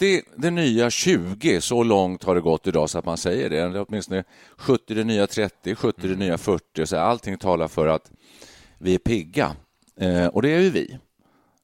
[0.00, 3.58] Sjuttio det nya 20, så långt har det gått idag så att man säger det.
[3.58, 4.24] Eller åtminstone
[4.56, 6.86] 70 det nya 30, 70 det nya 40.
[6.86, 8.10] Så allting talar för att
[8.78, 9.56] vi är pigga.
[10.00, 10.98] Eh, och det är ju vi.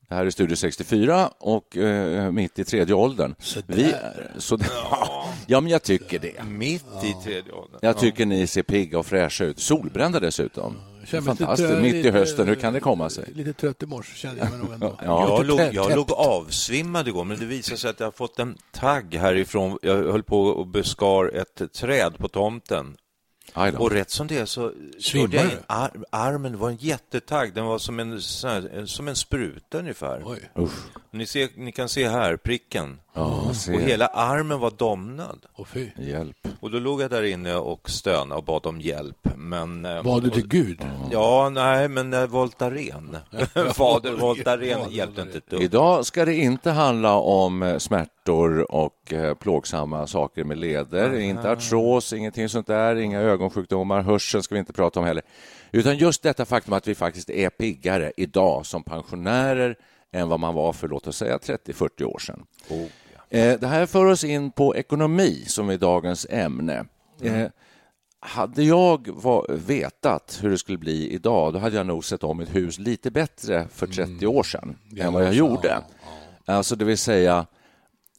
[0.08, 3.34] Det här är Studio 64 och eh, mitt i tredje åldern.
[3.38, 3.94] Så vi,
[4.38, 4.58] så,
[5.46, 6.44] ja, men jag tycker det.
[6.44, 7.78] Mitt i tredje åldern.
[7.82, 9.58] Jag tycker ni ser pigga och fräscha ut.
[9.58, 10.76] Solbrända dessutom.
[11.06, 11.68] Fantastiskt.
[11.70, 13.24] trö- Mitt i lite- hösten, hur kan det komma sig?
[13.34, 14.96] Lite trött i morse kände jag mig nog ändå.
[15.04, 15.28] Ja.
[15.38, 18.58] Jag, låg, jag låg avsvimmad igår, men det visade sig att jag har fått en
[18.72, 19.78] tagg härifrån.
[19.82, 22.96] Jag höll på och beskar ett träd på tomten.
[23.78, 26.52] Och rätt som det är så körde jag in ar armen.
[26.52, 27.54] Det var en jättetagg.
[27.54, 28.20] Den var som en,
[28.86, 30.22] som en spruta ungefär.
[30.24, 30.50] Oj.
[30.58, 30.72] Usch.
[31.16, 33.00] Ni, ser, ni kan se här pricken.
[33.12, 35.46] Ja, Och hela armen var domnad.
[35.52, 35.88] Och fy.
[35.98, 36.36] Hjälp.
[36.60, 39.28] Och då låg jag där inne och stönade och bad om hjälp.
[39.36, 40.86] Men, eh, Bad du till Gud?
[41.12, 43.16] Ja, nej, men eh, Voltaren.
[43.74, 45.62] Fader Voltaren hjälpte inte ett dugg.
[45.62, 51.18] Idag ska det inte handla om eh, smärtor och plågsamma saker med leder.
[51.18, 55.22] Inte artros, ingenting sånt där, inga ögonsjukdomar, hörseln ska vi inte prata om heller.
[55.72, 59.76] Utan just detta faktum att vi faktiskt är piggare idag som pensionärer
[60.16, 62.44] än vad man var för, låt oss säga, 30-40 år sedan.
[63.30, 66.84] Eh, Det här för oss in på ekonomi, som är dagens ämne.
[67.22, 67.46] Eh,
[68.20, 69.08] Hade jag
[69.48, 73.10] vetat hur det skulle bli idag, då hade jag nog sett om ett hus lite
[73.10, 75.82] bättre för 30 år sedan än vad jag gjorde.
[76.44, 77.46] Alltså det vill säga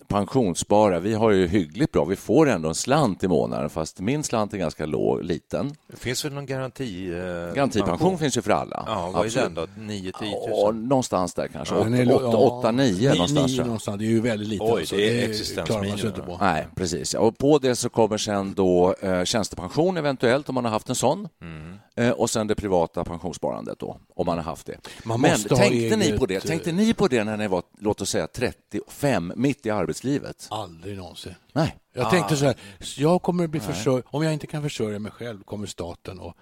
[0.08, 1.00] pensionsspara.
[1.00, 2.06] Vi har ju hyggligt bra.
[2.06, 5.76] Vi får ändå en slant i månaden, fast min slant är ganska låg, liten.
[5.88, 7.10] Det finns väl någon garanti?
[7.14, 8.84] Eh, Garantipension finns ju för alla.
[8.88, 9.56] Ja, vad är Absolut.
[9.56, 9.94] den då?
[9.94, 10.76] 9-10 Ja, 000?
[10.76, 11.76] någonstans där kanske.
[11.76, 13.32] Den är lo- ja, 8-9 ni- någonstans.
[13.32, 13.66] nio tror jag.
[13.66, 14.00] någonstans.
[14.00, 14.64] Det är ju väldigt lite.
[14.64, 14.96] Oj, alltså.
[14.96, 15.98] det är klarar man existensminimum.
[15.98, 16.38] sig inte på.
[16.42, 17.14] Nej, precis.
[17.14, 20.96] Och på det så kommer sen då eh, tjänstepension eventuellt om man har haft en
[20.96, 21.28] sån.
[21.42, 21.76] Mm.
[21.98, 24.78] Eh, och sen det privata pensionssparandet då, om man har haft det.
[25.04, 26.36] Man Men tänkte ni eget, på det?
[26.36, 30.48] eh, Tänkte ni på det när ni var, låt oss säga 35, mitt i arbetslivet?
[30.50, 31.36] Aldrig någonsin.
[31.54, 31.76] Nej.
[31.94, 32.56] Jag tänkte så här,
[32.98, 36.36] jag kommer att bli försörjd, om jag inte kan försörja mig själv kommer staten att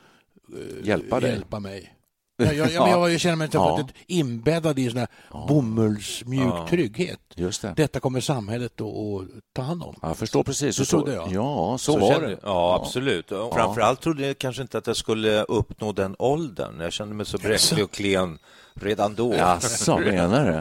[0.83, 1.29] Hjälpa dig?
[1.29, 1.94] hjälpa mig.
[2.37, 3.79] Jag, jag, jag, jag, jag känner mig Ja.
[3.79, 3.87] ja.
[4.07, 5.07] inbäddad i sån här
[5.47, 7.19] bomullsmjuk trygghet.
[7.35, 7.73] Just det.
[7.77, 9.95] Detta kommer samhället att att ta hand om.
[10.01, 10.75] Jag förstår precis.
[10.75, 11.31] Så så, trodde jag.
[11.31, 12.37] Ja, så, Så var kände- det.
[12.43, 13.31] Ja, absolut.
[13.31, 16.79] Och Framförallt trodde jag kanske inte att jag skulle uppnå den åldern.
[16.79, 18.37] Jag kände mig så bräcklig och klen
[18.73, 19.33] redan då.
[19.33, 20.51] Jaså, menar du?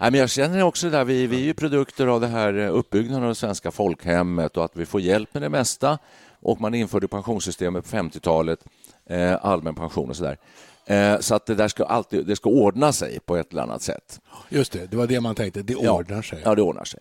[0.00, 2.54] Nej, men jag känner också det där, vi, vi är ju produkter av det här
[2.58, 5.98] eh, uppbyggnaden av det svenska folkhemmet och att vi får hjälp med det mesta.
[6.40, 8.58] Och man införde pensionssystemet på 50-talet,
[9.06, 10.32] eh, allmän pension och sådär.
[10.32, 10.36] Eh,
[11.20, 14.20] så att det där ska alltid det ska ordna sig på ett eller annat sätt.
[14.48, 15.62] Just det, det var det man tänkte.
[15.62, 15.92] Det Ja.
[15.92, 16.42] ordnar sig.
[16.44, 17.00] Ja, det ordnar sig.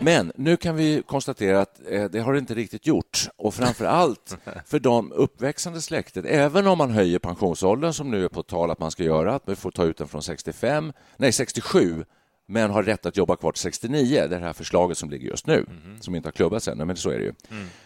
[0.00, 3.28] Men nu kan vi konstatera att eh, det har det inte riktigt gjort.
[3.36, 4.36] Och framför allt
[4.66, 8.78] för de uppväxande släktet, även om man höjer pensionsåldern som nu är på tal att
[8.78, 12.04] man ska göra, att vi får ta ut den från 65, nej 67,
[12.46, 14.06] men har rätt att jobba kvar till 69.
[14.14, 15.66] Det är det här förslaget som ligger just nu,
[16.00, 17.32] som inte har klubbats ännu, men så är det ju.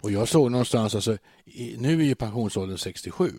[0.01, 3.31] Och jag såg någonstans, alltså, i, nu är ju pensionsåldern 67.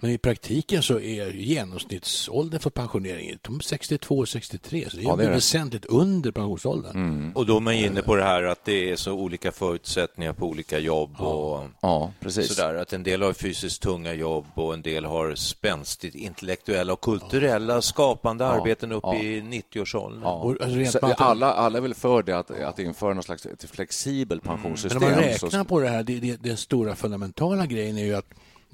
[0.00, 5.02] Men i praktiken så är genomsnittsåldern för pensionering de är 62 och 63, så det
[5.02, 5.34] är, Ja, det är det.
[5.34, 7.32] väsentligt under pensionsåldern.
[7.34, 10.46] Och då är man inne på det här att det är så olika förutsättningar på
[10.46, 12.54] olika jobb och Ja, precis.
[12.54, 12.74] sådär.
[12.74, 17.82] Att en del har fysiskt tunga jobb och en del har spänstigt intellektuella och kulturella
[17.82, 19.14] skapande arbeten upp ja.
[19.16, 20.20] i 90-årsåldern.
[20.22, 20.32] Ja.
[20.34, 23.22] Och, alltså, rent Så mat- alla, alla är väl för det, att, att införa någon
[23.22, 25.02] slags ett flexibelt Men pensionssystem.
[25.02, 28.14] om man så- räknar på det här, det, det, den stora fundamentala grejen är ju
[28.14, 28.26] att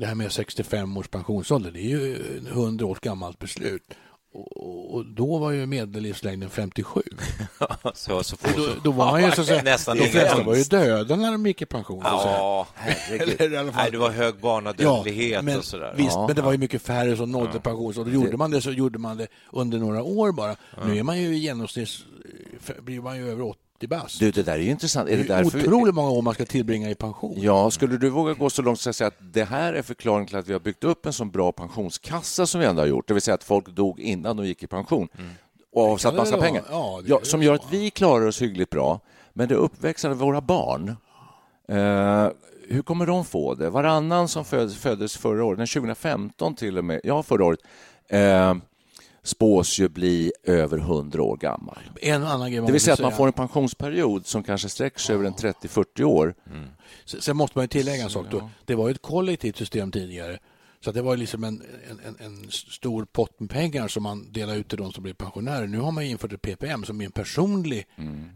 [0.03, 3.83] det här med 65 års pensionsålder, det är ju 100 år gammalt beslut.
[4.91, 7.01] Och, då var ju medellivslängden 57.
[7.95, 10.57] Så, så får, då, då var man ju så att säga, Nästan de flesta var
[10.57, 12.01] ju döda när de gick i pension.
[12.05, 13.73] Ja, herregud.
[13.77, 15.95] Nej, det var hög barnadödlighet men, och sådär.
[15.97, 16.27] Visst, Ja.
[16.27, 17.87] men det var ju mycket färre som nådde pension.
[17.99, 20.57] Och då gjorde man det så gjorde man det under några år bara.
[20.87, 21.89] Nu är man ju i genomsnitt
[22.83, 23.43] blir man ju över
[23.83, 24.19] 90 bast.
[24.19, 25.09] Du, det där är ju intressant.
[25.09, 25.59] Är det, det är därför...
[25.59, 27.35] otroligt många år man ska tillbringa i pension.
[27.37, 30.27] Ja, skulle du våga gå så långt som att säga att det här är förklaringen
[30.27, 33.09] till att vi har byggt upp en så bra pensionskassa som vi ändå har gjort,
[33.09, 35.31] det vill säga att folk dog innan de gick i pension mm.
[35.73, 39.01] och avsatt massa pengar, ja, ja, som gör att vi klarar oss hyggligt bra,
[39.33, 40.97] men det uppväxande våra barn
[41.69, 42.29] eh,
[42.69, 43.71] hur kommer de få det?
[43.71, 47.61] Varannan som föd, föddes förra året, 2015 till och med, ja förra året,
[48.09, 48.55] eh,
[49.25, 51.79] spås ju bli över 100 år gammal.
[52.01, 55.15] En annan grej det vill säga att man får en pensionsperiod som kanske sträcker sig
[55.15, 56.35] över en 30-40 år.
[56.47, 56.69] Mm.
[57.05, 58.27] Sen måste man tillägga en sak.
[58.31, 58.51] Då.
[58.65, 60.39] Det var ett kollektivt system tidigare.
[60.85, 61.63] Så det var liksom en,
[62.07, 65.67] en, en, stor pott med pengar som man delade ut till de som blev pensionärer.
[65.67, 67.87] Nu har man infört ett PPM som är en personlig...
[67.97, 68.29] Mm.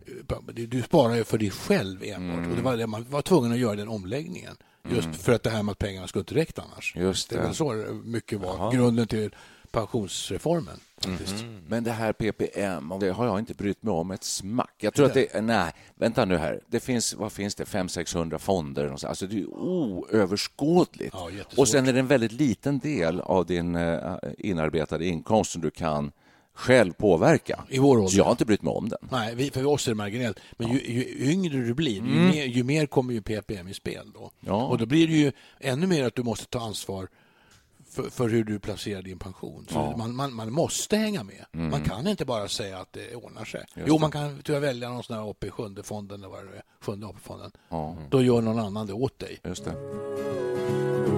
[0.54, 2.38] Du sparar ju för dig själv enbart.
[2.38, 2.50] Mm.
[2.50, 4.56] Och det var det man var tvungen att göra den omläggningen.
[4.90, 5.18] Just mm.
[5.18, 6.96] för att det här med att pengarna skulle inte räcka annars.
[6.96, 7.36] Just det.
[7.36, 7.72] det väl så
[8.04, 8.70] mycket var Aha.
[8.70, 9.30] grunden till
[9.72, 10.80] pensionsreformen.
[11.04, 11.60] Mm.
[11.68, 14.74] Men det här PPM, det har jag inte brytt mig om ett smack.
[14.78, 15.40] Jag tror att det...
[15.42, 16.60] Nej, vänta nu här.
[16.66, 19.06] Det finns, vad finns det, 500-600 fonder?
[19.06, 21.14] Alltså det är oöverskådligt.
[21.14, 25.62] Ja, och sen är det en väldigt liten del av din uh, inarbetade inkomst som
[25.62, 26.12] du kan
[26.56, 27.64] själv påverka.
[27.68, 28.08] I vår ålder.
[28.08, 28.98] Så jag har inte brytt mig om den.
[29.10, 30.38] Nej, för oss är det marginellt.
[30.56, 32.12] Men ju, ju yngre du blir, mm.
[32.12, 34.12] ju, mer, ju, mer, kommer ju PPM i spel.
[34.14, 34.30] Då.
[34.40, 34.66] Ja.
[34.66, 37.08] Och då blir det ju ännu mer att du måste ta ansvar
[37.96, 39.66] för, för, hur du placerar din pension.
[39.68, 39.96] Så ja.
[39.96, 41.44] man, man, man, måste hänga med.
[41.54, 41.70] Mm.
[41.70, 43.64] Man kan inte bara säga att det ordnar sig.
[43.74, 46.56] Just jo, man kan tyvärr välja någon sån här AP sjunde fonden eller vad det
[46.56, 47.50] är, sjunde AP-fonden.
[47.68, 47.96] Ja.
[48.10, 49.40] Då gör någon annan det åt dig.
[49.44, 51.15] Just det.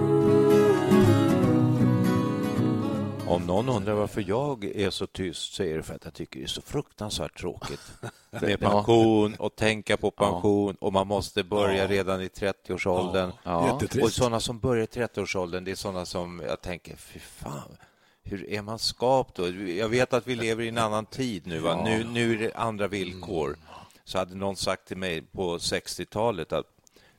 [3.29, 6.41] Om någon undrar varför jag är så tyst så är det för att jag tycker
[6.41, 7.81] det är så fruktansvärt tråkigt
[8.31, 13.33] med pension och tänka på pension och man måste börja redan i 30-årsåldern.
[13.43, 13.81] Ja.
[14.03, 17.77] Och sådana som börjar i 30-årsåldern, det är sådana som jag tänker, fy fan,
[18.23, 19.49] hur är man skapt då?
[19.69, 21.59] Jag vet att vi lever i en annan tid nu.
[21.59, 21.83] Va?
[21.85, 23.57] Nu, nu är det andra villkor.
[24.05, 26.67] Så hade någon sagt till mig på 60-talet att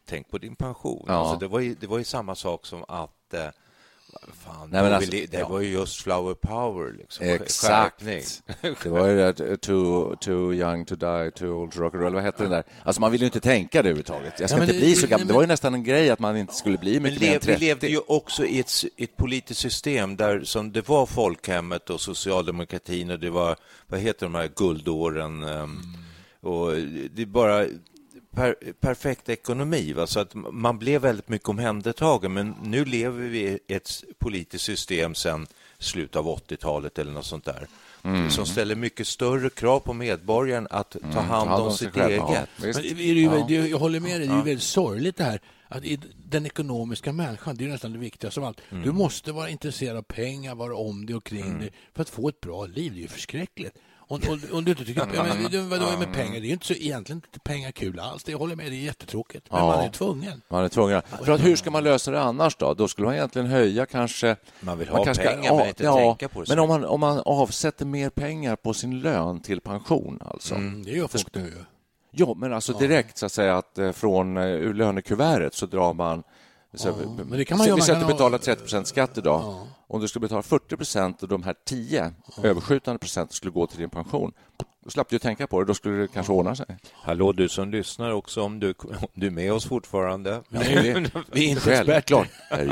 [0.05, 1.05] tänk på din pension.
[1.07, 1.13] Ja.
[1.13, 3.47] Alltså det, var ju, det var ju samma sak som att eh,
[4.33, 5.47] Fan, Nej, men alltså, det ja.
[5.47, 6.94] var ju just flower power.
[6.97, 7.25] Liksom.
[7.25, 8.06] Exakt.
[8.83, 12.13] det var ju det too, too young to die, too old to rock and roll.
[12.13, 12.63] Vad hette den där?
[12.83, 14.39] Alltså man vill ju inte tänka det överhuvudtaget.
[14.39, 15.27] Jag ska ja, inte det, bli så gammal.
[15.27, 17.51] Det var ju nästan en grej att man inte skulle bli mycket mer än 30.
[17.59, 22.01] Vi levde ju också i ett, ett politiskt system där som det var folkhemmet och
[22.01, 23.55] socialdemokratin och det var,
[23.88, 25.44] vad heter de här guldåren?
[25.44, 25.79] Mm.
[26.41, 26.71] Och
[27.12, 27.65] det bara
[28.35, 29.93] per, perfekt ekonomi.
[29.93, 30.07] Va?
[30.07, 32.33] Så att man blev väldigt mycket omhändertagen.
[32.33, 35.47] Men nu lever vi i ett politiskt system sedan
[35.77, 37.67] slutet av 80-talet eller något sånt där.
[38.03, 38.29] Mm.
[38.29, 41.25] som ställer mycket större krav på medborgaren att ta mm.
[41.25, 42.11] hand om, om sitt själv.
[42.11, 42.49] eget.
[42.61, 42.71] Ja,
[43.31, 45.83] men, det, jag håller med dig, det är väldigt sorgligt det här att
[46.29, 48.61] den ekonomiska människan, det är nästan det viktigaste av allt.
[48.71, 48.83] Mm.
[48.83, 51.59] Du måste vara intresserad av pengar, vara om dig och kring mm.
[51.59, 52.93] dig för att få ett bra liv.
[52.93, 53.77] Det är ju förskräckligt.
[54.11, 54.21] Om,
[54.51, 56.31] om, du inte tycker att, ja, men, vadå med pengar?
[56.33, 58.23] Det är ju inte så, egentligen inte pengar kul alls.
[58.23, 59.51] Det håller med, det är jättetråkigt.
[59.51, 60.41] Men ja, man är tvungen.
[60.47, 61.01] Man är tvungen.
[61.23, 62.73] För att, hur ska man lösa det annars då?
[62.73, 64.35] Då skulle man egentligen höja kanske...
[64.59, 66.50] Man vill ha kanske, pengar, men inte ja, tänka på det.
[66.50, 70.55] Men om man, om man avsätter mer pengar på sin lön till pension alltså.
[70.55, 71.65] Mm, det gör folk nu
[72.12, 75.94] Ja, men alltså direkt så att säga att eh, från eh, ur lönekuvertet så drar
[75.94, 76.23] man
[76.74, 79.42] så, ja, men det kan man vi säger att du betalar 30 skatt idag.
[79.42, 79.68] Ja.
[79.88, 82.44] Om du skulle betala 40 procent och de här 10 ja.
[82.44, 84.31] överskjutande procent skulle gå till din pension,
[84.83, 85.66] då slapp du tänka på det.
[85.66, 86.66] Då skulle det kanske ordna sig.
[86.94, 90.42] Hallå, du som lyssnar också, om du, om du är med oss fortfarande.
[90.50, 92.27] Nej, vi, vi är inte experter.
[92.50, 92.65] Är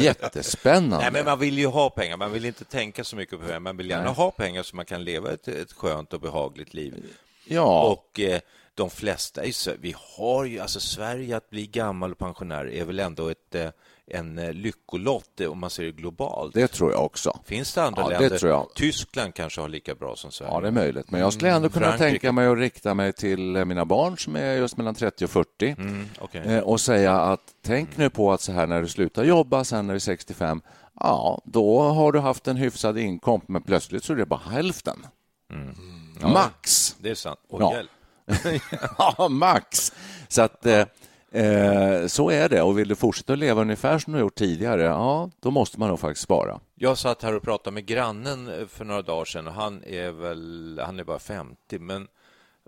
[0.00, 0.96] jättespännande.
[0.96, 2.16] Nej, men man vill ju ha pengar.
[2.16, 3.60] Man vill inte tänka så mycket på pengar.
[3.60, 4.14] Man vill gärna Nej.
[4.14, 7.04] ha pengar så man kan leva ett, ett skönt och behagligt liv.
[7.44, 7.82] Ja.
[7.82, 8.40] Och eh,
[8.78, 9.42] de flesta,
[9.80, 13.70] vi har ju, alltså Sverige att bli gammal och pensionär är väl ändå ett eh,
[14.10, 16.54] en eh, lyckolott om man ser det globalt.
[16.54, 17.38] Det tror jag också.
[17.44, 18.30] Finns det andra ja, länder?
[18.30, 18.68] Det tror jag.
[18.74, 20.52] Tyskland kanske har lika bra som Sverige.
[20.52, 21.10] Ja, det är möjligt.
[21.10, 22.10] Men jag skulle ändå kunna Frankrike.
[22.10, 25.30] tänka mig att rikta mig till eh, mina barn som är just mellan 30 och
[25.30, 26.60] 40 mm, okay.
[26.60, 28.02] och säga att tänk mm.
[28.02, 30.62] nu på att så här när du slutar jobba sen när du är 65,
[31.00, 35.06] ja, då har du haft en hyfsad inkomst, men plötsligt så är det bara hälften.
[35.52, 35.74] Mm.
[36.20, 36.96] Ja, Max.
[37.00, 37.40] Det är sant.
[37.48, 37.74] Och ja.
[37.74, 37.90] hjälp.
[38.98, 39.92] ja, max.
[40.28, 40.86] Så att eh,
[41.32, 42.62] eh, så är det.
[42.62, 45.88] Och vill du fortsätta att leva ungefär som du gjort tidigare, ja, då måste man
[45.88, 46.60] nog faktiskt spara.
[46.74, 50.10] Jag satt här och pratade med grannen eh, för några dagar sedan och han är
[50.10, 52.06] väl, han är bara 50, men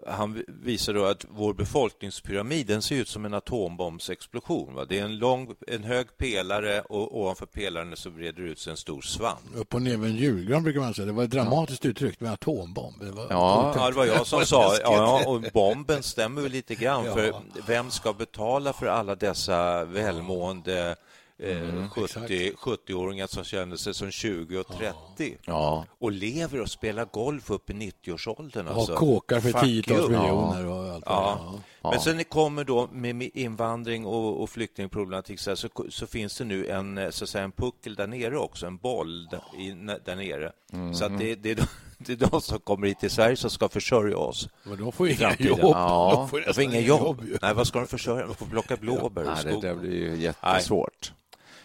[0.07, 4.75] han visar då att vår befolkningspyramid den ser ut som en atombombsexplosion.
[4.75, 4.85] Va?
[4.85, 8.77] Det är en, lång, en hög pelare och ovanför pelaren så breder ut sig en
[8.77, 9.41] stor svamp.
[9.55, 11.07] Upp och ner med en julgran brukar man säga.
[11.07, 11.91] Det var dramatiskt ja.
[11.91, 13.01] uttryck med atombomb.
[13.01, 14.77] Det var ja, ja, det var jag som sa.
[14.83, 17.05] Ja, och bomben stämmer väl lite grann.
[17.05, 17.35] För
[17.67, 20.97] vem ska betala för alla dessa välmående
[21.43, 25.87] mm, 70, 70-åringar som känner sig som 20 och 30 ja.
[25.99, 28.69] och lever och spelar golf upp i 90-årsåldern.
[28.69, 28.93] Alltså.
[28.93, 30.67] Och kåkar för tiotals miljoner.
[30.67, 31.61] Och allt ja.
[31.83, 31.91] ja.
[31.91, 36.67] Men sen kommer då med invandring och, och flyktingproblematik så, så, så, finns det nu
[36.67, 39.71] en, så att säga, en puckel där nere också, en boll där, i,
[40.05, 40.53] där nere.
[40.73, 40.95] Mm.
[40.95, 41.67] Så det, det, är de,
[41.99, 44.49] det är de som kommer hit till Sverige som ska försörja oss.
[44.63, 45.59] Men de får inga jobb.
[45.63, 46.13] Ja.
[46.15, 47.01] De får, de får inga jobb.
[47.01, 47.39] jobb.
[47.43, 48.27] Nej, vad ska de försörja?
[48.27, 49.37] De får plocka blåbär ja.
[49.45, 51.13] Nej, det, det blir ju jättesvårt.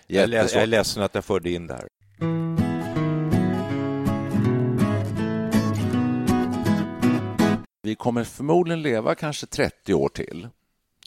[0.08, 1.88] Jag är ledsen att jag förde in det här.
[7.84, 10.48] Vi kommer förmodligen leva kanske 30 år till.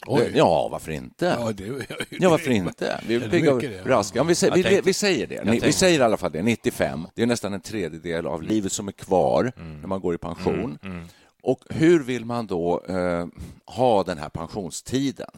[0.07, 0.31] Oj.
[0.35, 1.37] Ja, varför inte?
[1.39, 1.65] Ja, det,
[2.09, 3.01] ja varför inte?
[3.07, 3.53] Vi är pigga
[3.85, 4.23] raska.
[4.23, 5.41] Vi, säger, vi, vi, säger det.
[5.45, 6.41] Vi, vi säger i alla fall det.
[6.41, 7.07] 95.
[7.15, 9.81] Det är nästan en tredjedel av livet som är kvar mm.
[9.81, 10.77] när man går i pension.
[10.83, 10.95] Mm.
[10.95, 11.07] Mm.
[11.43, 13.27] Och hur vill man då eh,
[13.65, 15.29] ha den här pensionstiden?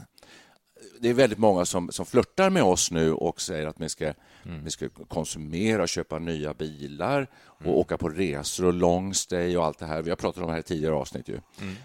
[1.02, 4.06] Det är väldigt många som, som flörtar med oss nu och säger att vi ska,
[4.06, 4.64] mm.
[4.64, 7.76] vi ska konsumera, köpa nya bilar och mm.
[7.76, 10.02] åka på resor och long stay och allt det här.
[10.02, 11.30] Vi har pratat om det här i tidigare avsnitt.
[11.30, 11.40] Ju.
[11.62, 11.76] Mm.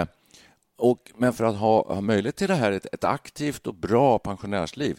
[0.00, 0.06] Eh,
[0.76, 4.18] och, men för att ha, ha möjlighet till det här, ett, ett aktivt och bra
[4.18, 4.98] pensionärsliv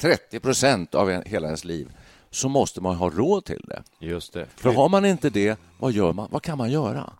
[0.00, 1.92] 30 procent av en, hela ens liv
[2.30, 3.82] så måste man ha råd till det.
[3.98, 4.46] Just det.
[4.56, 6.28] För har man inte det, vad gör man?
[6.30, 7.12] Vad kan man göra?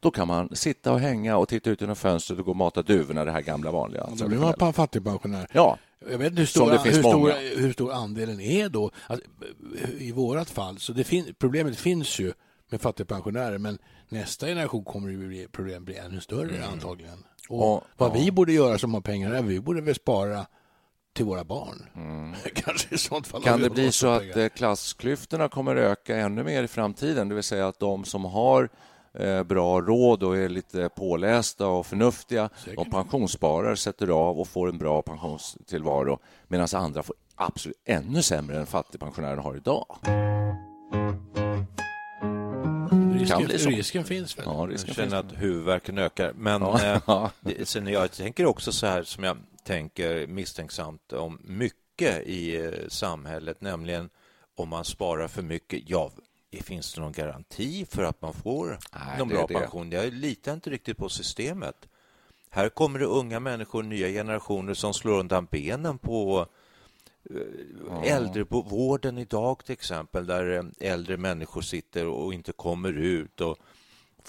[0.00, 2.82] Då kan man sitta och hänga och titta ut genom fönstret och gå och mata
[2.82, 4.08] duvorna, det här gamla vanliga.
[4.18, 5.46] Då blir man fattigpensionär.
[5.52, 5.78] Ja.
[6.10, 8.90] Jag vet inte hur stor, hur stor, hur stor andelen är då.
[9.06, 9.26] Alltså,
[9.98, 12.32] I vårt fall, så det fin problemet finns ju
[12.70, 16.72] med fattigpensionärer men nästa generation kommer ju problem bli ännu större mm.
[16.72, 17.24] antagligen.
[17.48, 18.14] Och, och vad ja.
[18.14, 20.46] vi borde göra som har pengar är vi borde väl spara
[21.16, 21.86] till våra barn.
[21.96, 22.34] Mm.
[22.54, 24.38] Kanske i sånt fall kan det bli så att pengar.
[24.38, 27.28] Eh, klassklyftorna kommer öka ännu mer i framtiden?
[27.28, 28.68] Det vill säga att de som har
[29.46, 32.50] bra råd och är lite pålästa och förnuftiga.
[32.56, 32.76] Säkert.
[32.76, 36.18] De pensionssparar, sätter av och får en bra pensionstillvaro
[36.48, 39.86] medan andra får absolut ännu sämre än fattigpensionären har idag.
[43.18, 44.44] Risken, risken finns väl?
[44.48, 46.32] Ja, risken jag känner att huvudvärken ökar.
[46.32, 47.30] Men ja.
[47.46, 52.70] eh, sen jag tänker också så här som jag tänker misstänksamt om mycket i eh,
[52.88, 54.08] samhället, nämligen
[54.56, 55.82] om man sparar för mycket.
[55.86, 56.10] Ja,
[56.50, 59.90] finns det någon garanti för att man får Nej, någon bra pension?
[59.90, 61.88] Jag litar inte riktigt på systemet.
[62.50, 66.46] Här kommer det unga människor, nya generationer som slår undan benen på
[67.30, 73.58] eh, äldrevården idag till exempel, där eh, äldre människor sitter och inte kommer ut och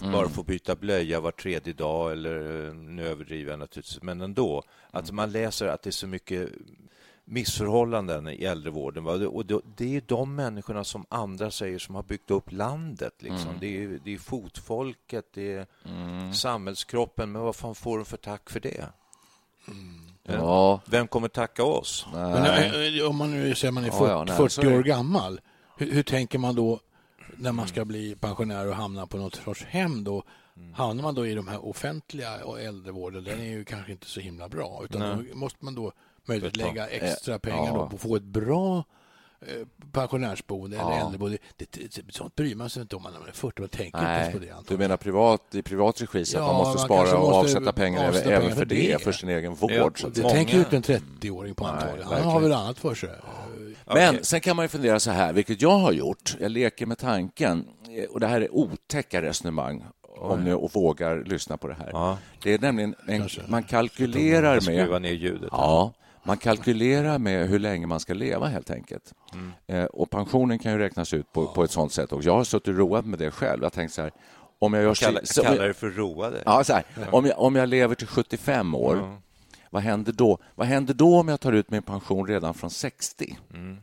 [0.02, 0.12] mm.
[0.12, 4.64] bara får byta blöja var tredje dag eller eh, nu överdriver jag naturligtvis, men ändå.
[4.92, 6.50] Att man läser att det är så mycket
[7.30, 9.28] missförhållanden i äldrevården.
[9.28, 9.46] Och
[9.78, 13.14] det är de människorna som andra säger som har byggt upp landet.
[13.20, 13.50] Liksom.
[13.50, 13.60] Mm.
[13.60, 16.34] Det, är, det är fotfolket, det är mm.
[16.34, 17.32] samhällskroppen.
[17.32, 18.90] Men vad fan får de för tack för det?
[19.68, 20.02] Mm.
[20.24, 20.82] Ja.
[20.86, 22.06] Vem kommer tacka oss?
[22.14, 25.40] Men, eh, om man nu säger man är 40, ja, ja, 40 år gammal,
[25.78, 26.80] hur, hur, tänker man då
[27.38, 30.04] när man ska bli pensionär och hamna på något sorts hem?
[30.04, 30.24] Då?
[30.58, 30.74] Mm.
[30.74, 34.20] Hamnar man då i de här offentliga och äldrevården, den är ju kanske inte så
[34.20, 34.82] himla bra.
[34.84, 35.92] Utan då måste man då
[36.28, 37.90] möjlighet att lägga extra eh, pengar ja.
[37.90, 38.84] på att få ett bra
[39.42, 40.92] eh, pensionärsboende ja.
[40.92, 41.38] eller äldreboende.
[41.58, 43.62] Det, det, sånt bryr man sig inte om när man är 40.
[43.62, 44.52] Man tänker Nej, inte på det.
[44.52, 44.78] Antagligen.
[44.78, 47.38] Du menar privat, i privat regi så ja, att man måste spara man och måste
[47.38, 49.72] avsätta pengar avsätta även för det, det, för sin egen vård.
[49.72, 50.34] Ja, så det många...
[50.34, 52.08] tänker inte en 30-åring på antagligen.
[52.08, 53.10] Han har väl annat för sig.
[53.86, 54.24] Men okay.
[54.24, 56.36] sen kan man ju fundera så här, vilket jag har gjort.
[56.40, 57.68] Jag leker med tanken,
[58.10, 59.84] och det här är otäcka resonemang
[60.20, 61.90] om ni vågar lyssna på det här.
[61.94, 62.18] Ja.
[62.44, 64.64] Det är nämligen en, man kalkylerar med...
[64.64, 65.50] Skruva ner ljudet.
[65.52, 65.94] Ja,
[66.28, 69.14] man kalkylerar med hur länge man ska leva, helt enkelt.
[69.34, 69.52] Mm.
[69.68, 72.12] Eh, och pensionen kan ju räknas ut på, på ett sånt sätt.
[72.12, 73.64] Och jag har suttit och roat med det själv.
[73.64, 74.12] Jag tänkt så här,
[74.60, 76.44] om jag gör Kalla, så, kallar det för roade?
[76.46, 79.16] Ja, så här, om, jag, om jag lever till 75 år, mm.
[79.70, 80.38] vad, händer då?
[80.56, 83.38] vad händer då om jag tar ut min pension redan från 60?
[83.54, 83.78] Mm.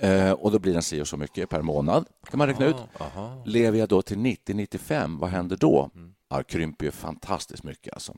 [0.00, 2.74] Eh, och då blir den si och så mycket per månad, kan man räkna aha,
[2.74, 3.00] ut.
[3.00, 3.42] Aha.
[3.44, 5.90] Lever jag då till 90-95, vad händer då?
[5.94, 6.14] Mm.
[6.28, 7.92] Ja, krymper ju fantastiskt mycket.
[7.92, 8.14] Alltså.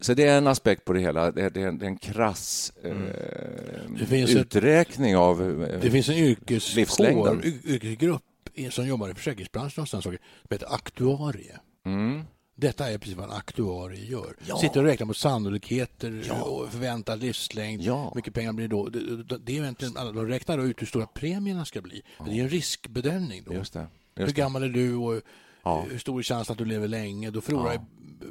[0.00, 1.32] Så det är en aspekt på det hela.
[1.32, 3.02] Det är, det är en, krass mm.
[4.10, 8.22] eh, uträkning ett, av eh, Det finns en yrkeskår, yrkesgrupp
[8.70, 10.16] som jobbar i försäkringsbranschen någonstans som
[10.50, 11.58] heter aktuarie.
[11.86, 12.22] Mm.
[12.54, 14.36] Detta är precis vad en aktuarie gör.
[14.46, 14.58] Ja.
[14.58, 16.42] Sitter och räknar på sannolikheter ja.
[16.42, 17.82] och förväntad livslängd.
[17.82, 18.12] Ja.
[18.14, 18.88] mycket pengar blir då.
[18.88, 22.02] Det, det är egentligen, de räknar ut hur stora premierna ska bli.
[22.18, 22.24] Ja.
[22.24, 23.42] Det är en riskbedömning.
[23.46, 23.54] Då.
[23.54, 23.86] Just det.
[24.16, 25.20] Just hur gammal är du och
[25.68, 25.86] ja.
[25.90, 27.30] hur stor är chansen att du lever länge?
[27.30, 27.80] Då förlorar ja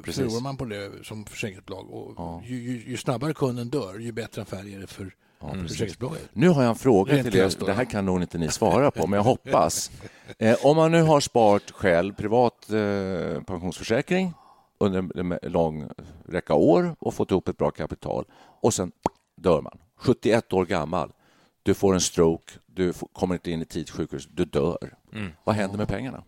[0.04, 1.90] förlorar man på det som försäkringsbolag.
[1.90, 2.42] Och ja.
[2.44, 6.28] ju, ju, ju, snabbare kunden dör, ju bättre affär är det för ja, försäkringsbolaget.
[6.32, 7.66] Nu har jag en fråga till er.
[7.66, 9.90] Det här kan nog inte ni svara på, men jag hoppas.
[10.38, 14.32] Eh, om man nu har sparat själv privat eh, pensionsförsäkring
[14.78, 15.88] under en lång
[16.28, 18.24] räcka år och fått ihop ett bra kapital
[18.60, 18.92] och sen
[19.36, 21.12] dör man, 71 år gammal
[21.62, 24.94] du får en stroke, du kommer inte in i tidssjukhus, du dör.
[25.12, 25.32] Mm.
[25.44, 26.24] Vad händer med pengarna?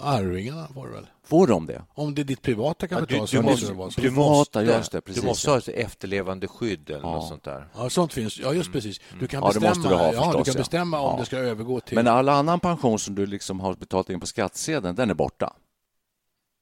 [0.00, 1.06] Arvingarna får du väl?
[1.24, 1.82] Får de det?
[1.94, 4.00] Om det är ditt privata kapital ja, du, du, måste, det vara så.
[4.00, 7.12] Du måste, just det, precis, du måste ha ett efterlevande skydd eller ja.
[7.12, 7.68] något sånt där.
[7.74, 8.38] Ja, sånt finns.
[8.38, 9.00] Ja, just precis.
[9.20, 11.94] Du kan bestämma, ja, du ha, ja, du kan bestämma om det ska övergå till...
[11.94, 15.52] Men all annan pension som du liksom har betalat in på skattsedeln, den är borta.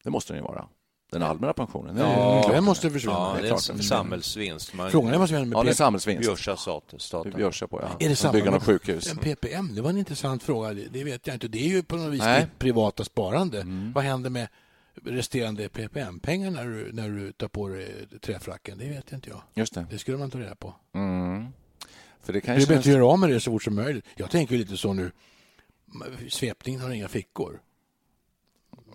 [0.05, 0.69] Det måste den ju vara.
[1.11, 1.97] Den allmänna pensionen.
[1.97, 3.15] Ja, den måste försvinna.
[3.15, 4.75] Ja, det är en samhällsvinst.
[4.75, 6.21] Man, Frågan är vad som händer med ja, det är samhällsvinst.
[6.21, 6.57] Björsa
[6.99, 7.33] staten.
[7.37, 8.07] Björsa på, ja.
[8.07, 9.13] Är det samma Bygga något sjukhus.
[9.13, 10.73] En PPM, det var en intressant fråga.
[10.91, 11.49] Det vet jag inte.
[11.49, 13.61] Det är ju på något vis ditt privata sparande.
[13.61, 13.93] Mm.
[13.93, 14.49] Vad händer med
[15.05, 18.79] resterande PPM-pengar när du, när du tar på dig träfracken?
[18.79, 19.43] Det vet inte jag.
[19.55, 19.87] Just det.
[19.91, 20.75] Det skulle man ta reda på.
[20.95, 21.47] Mm.
[22.23, 24.05] För det är bättre att göra av med det så fort som möjligt.
[24.17, 25.11] Jag tänker lite så nu.
[26.29, 27.61] Svepningen har inga fickor.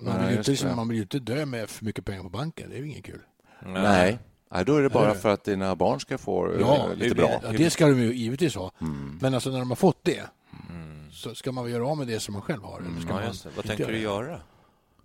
[0.03, 2.69] Man vill, Nej, inte, man vill ju inte dö med för mycket pengar på banken.
[2.69, 3.21] Det är ju inget kul.
[3.65, 4.19] Nej.
[4.51, 7.39] Nej, då är det bara för att dina barn ska få ja, lite bra.
[7.43, 8.71] Ja, det ska de ju givetvis ha.
[8.81, 9.19] Mm.
[9.21, 10.23] Men alltså när de har fått det
[10.69, 11.11] mm.
[11.11, 12.79] så ska man väl göra av med det som man själv har.
[12.79, 13.05] Mm.
[13.09, 14.39] Ja, Vad tänker du göra?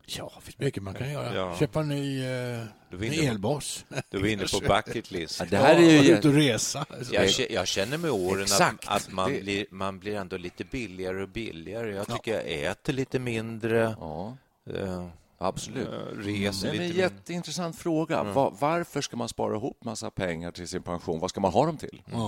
[0.06, 1.34] Ja, det finns mycket man kan göra.
[1.34, 1.56] Ja.
[1.58, 3.84] Köpa en ny, uh, ny elbas.
[4.10, 5.40] Du är inne på bucket list.
[5.40, 6.16] Ja, det här är ju...
[6.16, 6.86] ut och resa.
[7.10, 9.40] Jag, jag, känner med åren att, att, man, det...
[9.40, 11.94] blir, man blir ändå lite billigare och billigare.
[11.94, 12.56] Jag tycker ja.
[12.56, 13.96] jag äter lite mindre.
[14.00, 14.36] Ja.
[14.74, 15.08] Uh,
[15.38, 15.88] Absolut.
[16.12, 18.20] Reser det är en jätteintressant fråga.
[18.20, 18.34] Mm.
[18.34, 21.20] Var, varför ska man spara ihop massa pengar till sin pension?
[21.20, 22.02] Vad ska man ha dem till?
[22.06, 22.20] Mm.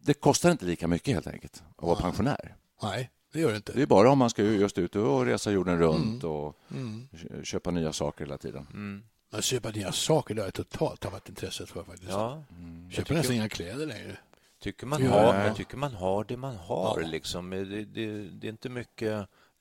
[0.00, 2.56] Det kostar inte lika mycket helt enkelt att vara pensionär.
[2.82, 3.72] Nej, det gör det inte.
[3.72, 6.36] Det är bara om man ska just ut och resa jorden runt mm.
[6.36, 7.08] och mm.
[7.42, 8.66] köpa nya saker hela tiden.
[8.72, 9.02] Mm.
[9.32, 12.12] Att köpa nya saker, det har jag totalt tappat intresset för faktiskt.
[12.12, 12.44] Ja.
[12.50, 12.90] Mm.
[12.90, 14.18] Köper nästan inga kläder längre.
[14.60, 17.00] Tycker man, har, jag tycker man har det man har.
[17.00, 17.06] Ja.
[17.06, 17.50] Liksom.
[17.50, 19.28] Det, det, det är inte mycket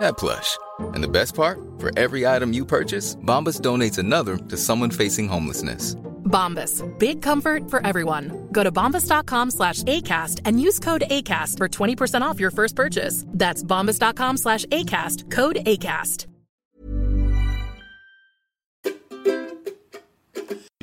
[0.00, 0.58] that plush.
[0.94, 5.28] And the best part, for every item you purchase, Bombas donates another to someone facing
[5.28, 5.94] homelessness.
[6.24, 8.48] Bombas, big comfort for everyone.
[8.52, 13.24] Go to bombas.com slash ACAST and use code ACAST for 20% off your first purchase.
[13.26, 16.26] That's bombas.com slash ACAST, code ACAST.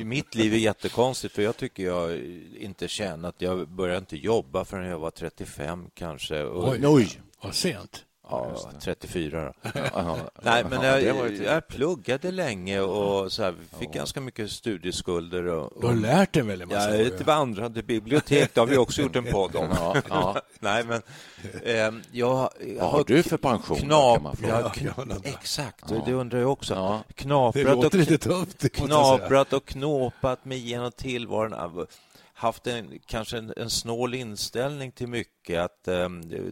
[0.04, 2.18] Mitt liv är jättekonstigt för jag tycker jag
[2.58, 6.44] inte känner att jag började inte jobba förrän jag var 35 kanske.
[6.44, 8.04] Oj, oj, vad sent.
[8.30, 9.52] Ja, 34
[10.42, 15.46] Nej, men jag, jag pluggade länge och så här, fick ganska mycket studieskulder.
[15.46, 16.84] Och, du har lärt dig väldigt mycket.
[16.84, 19.68] Ja, ett vandrande bibliotek, det har vi också gjort en podd om.
[19.70, 20.36] Ja, ja.
[20.60, 21.02] Nej, men
[21.62, 23.76] eh, jag, Vad har du för pension?
[23.76, 26.02] Knap, ja, kn exakt, ja.
[26.06, 26.74] det undrar jag också.
[26.74, 27.02] Ja.
[27.14, 31.54] Knaprat, och, lite tufft, knaprat och knåpat mig genom tillvaron
[32.38, 36.08] haft en, kanske en, en snål inställning till mycket, att eh,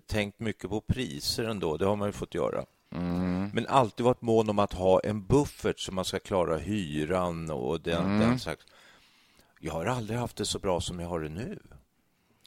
[0.07, 2.65] tänkt mycket på priser ändå, det har man ju fått göra.
[2.93, 3.51] Mm.
[3.55, 7.81] Men alltid varit mån om att ha en buffert så man ska klara hyran och
[7.81, 8.21] den, mm.
[8.21, 8.67] den slags.
[9.61, 11.59] Jag har aldrig haft det så bra som jag har det nu.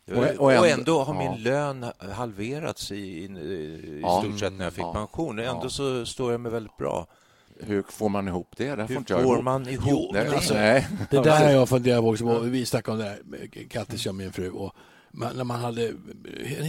[0.08, 4.54] Och, och, ändå, och ändå har min lön halverats i, i, i ja, stort sett
[4.54, 5.40] när jag fick ja, pension.
[5.40, 5.70] Ändå ja.
[5.70, 7.08] så står jag mig väldigt bra.
[7.62, 8.76] Hur får man ihop det?
[8.76, 9.44] Det Hur får ihop.
[9.44, 10.36] man ihop jo, det?
[10.36, 10.88] Alltså, nej.
[11.10, 12.40] Det där har jag funderat på också.
[12.40, 14.50] Vi snackade om det här, Kattis och min fru.
[14.50, 14.76] Och
[15.12, 15.94] man, när man hade,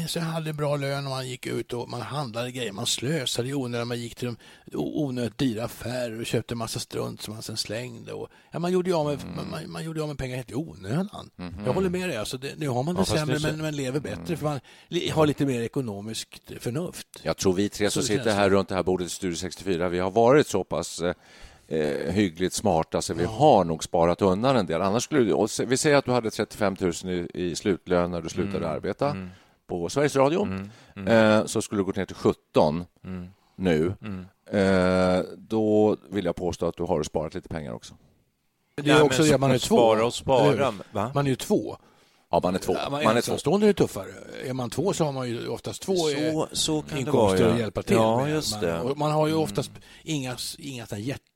[0.07, 2.72] så hade bra lön och man gick ut och man handlade grejer.
[2.72, 3.88] Man slösade i onödan.
[3.88, 4.37] Man gick till de
[4.74, 8.12] onödigt dyra affärer och köpte en massa strunt som man sen slängde.
[8.12, 9.50] Och, ja, man, gjorde av med, mm.
[9.50, 11.31] man, man, gjorde av med pengar helt i onödan.
[11.38, 11.66] Mm -hmm.
[11.66, 12.16] Jag håller med dig.
[12.16, 13.48] Alltså det, nu har man det ja, sämre det...
[13.50, 14.37] men man lever bättre mm.
[14.37, 14.61] för man
[15.12, 17.07] har lite mer ekonomiskt förnuft.
[17.22, 19.98] Jag tror vi tre som sitter här runt det här bordet i Studio 64, vi
[19.98, 21.03] har varit så pass
[21.71, 24.83] eh, hyggligt smarta så vi har nog sparat undan en del.
[24.83, 28.29] Annars skulle du, vi säger att du hade 35 000 i, i slutlön när du
[28.29, 28.71] slutade mm.
[28.71, 29.31] arbeta mm.
[29.67, 30.43] på Sveriges Radio.
[30.43, 30.71] Mm.
[30.97, 31.09] mm.
[31.09, 33.29] Eh, så skulle du gå ner till 17 mm.
[33.57, 33.95] nu.
[34.03, 34.27] Mm.
[34.53, 37.95] Eh, då vill jag påstå att du har sparat lite pengar också.
[38.75, 39.77] Det är Nej, också det, man är två.
[39.77, 40.75] Spara och spara.
[40.93, 41.77] Man är ju två.
[42.31, 42.75] Ja, man är två.
[42.75, 44.13] Ja, man, man är ensamstående är tuffare.
[44.45, 47.49] Är man två så har man ju oftast två så, så kan inkomster det vara,
[47.49, 47.55] ja.
[47.55, 48.35] att hjälpa till ja, med.
[48.35, 48.83] Just det.
[48.85, 49.83] Man, man har ju oftast mm.
[50.03, 50.87] inga, inga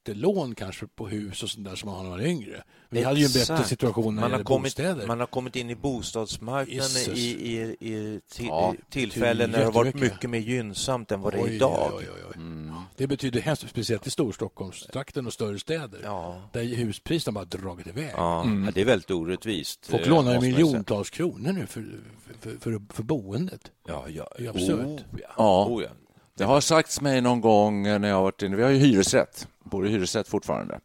[0.08, 2.62] jättelån kanske på hus och sånt där som man har när man är yngre.
[2.88, 3.06] Vi Exakt.
[3.06, 5.06] hade ju en bättre situation när man har kommit, bostäder.
[5.06, 9.72] Man har kommit in i bostadsmarknaden i, i, i till, ja, tillfällen när det har
[9.72, 11.92] varit mycket mer gynnsamt än vad det är idag.
[11.96, 12.34] Oj, oj, oj.
[12.36, 12.74] Mm.
[12.96, 16.42] Det betyder hemskt, speciellt i Storstockholmstrakten och större städer ja.
[16.52, 18.12] där huspriserna bara dragit iväg.
[18.16, 18.42] Ja.
[18.42, 18.64] Mm.
[18.64, 19.86] ja det är väldigt orättvist.
[19.86, 22.00] Folk lånar miljontals kronor nu för,
[22.40, 23.70] för, för, för boendet.
[23.86, 24.28] Ja, ja.
[24.38, 24.86] Det är absurt.
[24.86, 25.66] Oh, ja.
[25.68, 25.88] Oh, ja.
[26.36, 28.56] Det har sagts mig någon gång när jag varit inne...
[28.56, 30.80] Vi har ju hyresrätt, bor i hyresrätt fortfarande.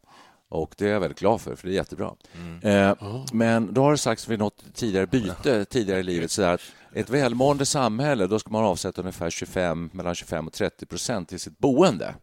[0.48, 2.14] Och Det är jag väldigt glad för, för det är jättebra.
[2.34, 2.60] Mm.
[2.62, 3.22] Eh, mm.
[3.32, 6.60] Men då har det sagts vid något tidigare byte tidigare i livet så att
[6.94, 11.40] ett välmående samhälle då ska man avsätta ungefär 25, mellan 25 och 30 procent till
[11.40, 12.14] sitt boende.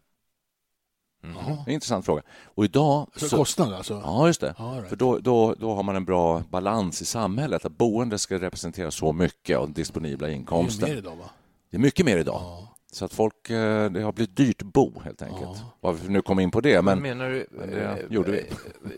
[1.24, 1.36] Mm.
[1.36, 2.22] Det är en intressant fråga.
[2.44, 3.10] Och idag...
[3.16, 4.00] Så, kostnad alltså?
[4.04, 4.54] Ja, just det.
[4.58, 4.88] right.
[4.88, 7.64] För då, då, då har man en bra balans i samhället.
[7.64, 10.84] Att boende ska representera så mycket av den disponibla inkomsten.
[10.84, 11.30] Det är mer idag, va?
[11.70, 12.40] Det är mycket mer idag.
[12.42, 12.74] Ja.
[12.92, 15.42] Så att folk, eh, det har blivit dyrt bo helt enkelt.
[15.42, 15.76] Ja.
[15.80, 16.82] Varför vi nu kom in på det.
[16.82, 18.46] Men, men menar du, men det eh, gjorde vi.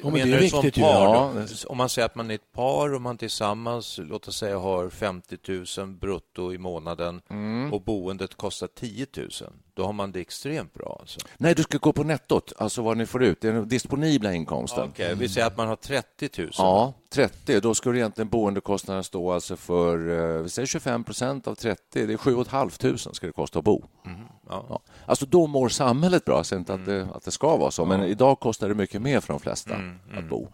[0.03, 1.47] Menar det är viktigt som par, ja.
[1.67, 4.91] Om man säger att man är ett par och man tillsammans, låt oss säga har
[4.91, 5.37] 50
[5.79, 7.73] 000 brutto i månaden mm.
[7.73, 9.29] och boendet kostar 10 000
[9.75, 10.97] då har man det extremt bra.
[11.01, 11.21] Alltså.
[11.39, 14.89] Nej, du ska gå på nettot, alltså vad ni får ut, den disponibla inkomsten.
[14.89, 16.51] Okej, okay, vi säger att man har 30 000.
[16.59, 17.61] Ja, 30.
[17.61, 19.97] Då skulle egentligen boendekostnaden stå alltså för,
[20.37, 23.65] eh, vi säger 25 procent av 30, det är 7 500 ska det kosta att
[23.65, 23.85] bo.
[24.07, 24.67] Mm, ja.
[24.69, 24.81] Ja.
[25.07, 26.83] Alltså då mår samhället bra, jag säger inte mm.
[26.83, 29.41] att, det, att det ska vara så, men idag kostar det mycket mer för de
[29.41, 30.29] flesta mm, att mm.
[30.29, 30.49] bo.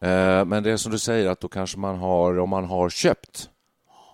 [0.00, 2.88] Eh, men det är som du säger, att då kanske man har, om man har
[2.88, 3.50] köpt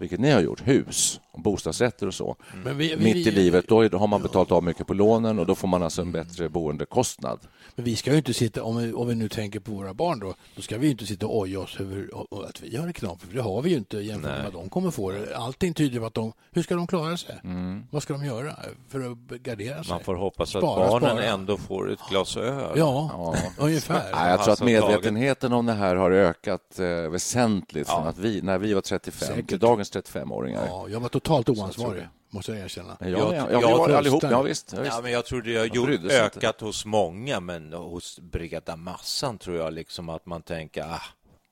[0.03, 2.37] vilket ni har gjort, hus bostadsrätter och så.
[2.55, 2.79] Mm.
[2.79, 5.55] Vi, vi, Mitt i livet, då har man betalat av mycket på lånen och då
[5.55, 7.41] får man alltså en bättre boendekostnad.
[7.75, 10.21] Men vi ska ju inte sitta, om vi, om vi nu tänker på våra barn
[10.21, 12.09] då, då ska vi inte sitta och oja oss över
[12.49, 14.71] att vi har det knapert, för det har vi ju inte jämfört med vad de
[14.71, 15.37] kommer få det.
[15.37, 17.41] Allting tyder på att de, hur ska de klara sig?
[17.45, 17.87] Mm.
[17.91, 18.57] Vad ska de göra
[18.89, 19.93] för att gardera sig?
[19.93, 21.25] Man får hoppas spara, att barnen spara.
[21.25, 22.73] ändå får ett glas öl.
[22.77, 23.37] Ja, ja.
[23.65, 24.11] ungefär.
[24.13, 27.95] Ja, jag tror att medvetenheten om det här har ökat eh, väsentligt ja.
[27.95, 29.49] från att vi, när vi var 35 Säkert.
[29.49, 30.67] till dagens 35-åringar.
[30.69, 32.97] Ja, jag var totalt oansvarig måste jag erkänna.
[33.01, 34.23] Ja, jag, jag, jag, jag var allihop.
[34.23, 36.65] Ja, visst, ja, men jag tror det har gjort, ökat inte.
[36.65, 41.03] hos många, men hos breda massan tror jag liksom att man tänker, ah,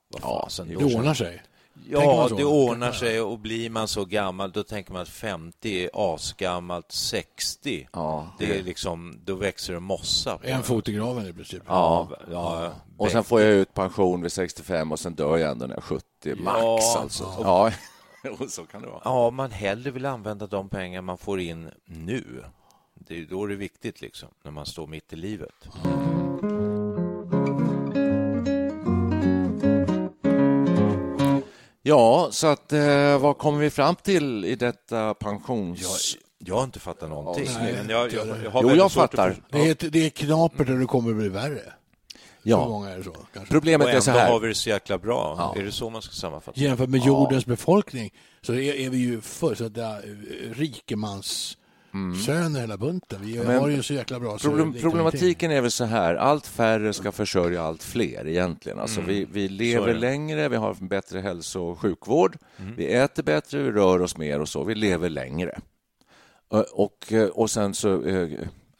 [0.07, 0.71] vad fasen.
[0.71, 1.43] Ja, det ordnar sig.
[1.89, 5.89] Ja, det ordnar sig och blir man så gammal då tänker man att 50 är
[5.93, 10.39] asgammalt, 60 ja, det är liksom, då växer det mossa.
[10.43, 11.63] En fot i graven i princip.
[11.67, 15.65] Ja, ja, och sen får jag ut pension vid 65 och sen dör jag ändå
[15.65, 17.23] när jag är 70 max ja, alltså.
[17.43, 17.71] Ja.
[18.47, 19.01] så kan det vara.
[19.03, 22.43] Ja, man hellre vill använda de pengar man får in nu.
[22.93, 25.67] Det är då det är viktigt, liksom, när man står mitt i livet.
[31.81, 35.81] Ja, så att eh, vad kommer vi fram till i detta pensions...
[35.81, 37.47] Jag, jag har inte fattat någonting.
[37.59, 39.29] Nej, jag, jag, jag har jo, jag fattar.
[39.29, 39.37] Att...
[39.51, 41.73] Det är, det är knapert och det kommer bli värre.
[42.43, 42.67] Ja.
[42.67, 43.15] många är det så,
[43.49, 44.31] Problemet är så här.
[44.31, 45.35] har vi det så jäkla bra.
[45.37, 45.61] Ja.
[45.61, 47.51] Är det så man ska sammanfatta Jämfört med jordens ja.
[47.51, 51.57] befolkning så är, är vi ju fullständiga eh, rikemans
[51.93, 52.19] mm.
[52.19, 53.19] söner hela bunten.
[53.21, 54.37] Vi Men har ju så jäkla bra.
[54.37, 58.79] Problem, problematiken är väl så här, allt färre ska försörja allt fler egentligen.
[58.79, 59.09] Alltså mm.
[59.09, 62.75] vi, vi lever längre, vi har bättre hälso och sjukvård, mm.
[62.75, 64.63] vi äter bättre, vi rör oss mer och så.
[64.63, 65.59] Vi lever längre.
[66.71, 68.29] Och, och sen så eh,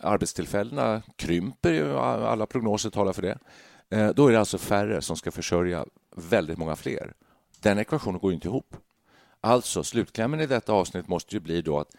[0.03, 3.37] arbetstillfällena krymper ju, alla prognoser talar för det.
[3.89, 5.85] Eh, då är det alltså färre som ska försörja
[6.15, 7.13] väldigt många fler.
[7.59, 8.75] Den ekvationen går inte ihop.
[9.41, 11.95] Alltså, slutklämmen i detta avsnitt måste ju bli då att